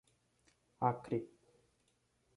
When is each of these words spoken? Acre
Acre 0.89 1.19